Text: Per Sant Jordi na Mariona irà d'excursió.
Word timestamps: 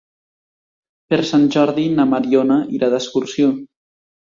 Per 1.13 1.19
Sant 1.33 1.45
Jordi 1.57 1.85
na 1.99 2.07
Mariona 2.15 2.59
irà 2.81 2.93
d'excursió. 2.97 3.55